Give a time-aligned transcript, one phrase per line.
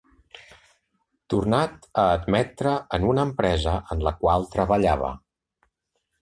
[1.33, 5.13] Tornat a admetre en una empresa en la qual treballava.